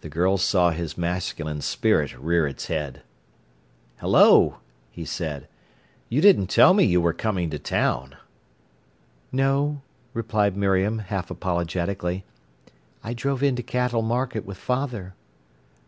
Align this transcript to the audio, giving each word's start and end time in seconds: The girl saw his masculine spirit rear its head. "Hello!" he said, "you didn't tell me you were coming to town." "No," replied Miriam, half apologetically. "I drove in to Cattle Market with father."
The 0.00 0.08
girl 0.08 0.38
saw 0.38 0.70
his 0.70 0.96
masculine 0.96 1.60
spirit 1.60 2.16
rear 2.16 2.46
its 2.46 2.68
head. 2.68 3.02
"Hello!" 3.98 4.58
he 4.92 5.04
said, 5.04 5.48
"you 6.08 6.20
didn't 6.20 6.46
tell 6.46 6.72
me 6.72 6.84
you 6.84 7.00
were 7.00 7.12
coming 7.12 7.50
to 7.50 7.58
town." 7.58 8.14
"No," 9.32 9.82
replied 10.14 10.56
Miriam, 10.56 11.00
half 11.00 11.32
apologetically. 11.32 12.24
"I 13.02 13.12
drove 13.12 13.42
in 13.42 13.56
to 13.56 13.62
Cattle 13.64 14.02
Market 14.02 14.44
with 14.46 14.56
father." 14.56 15.14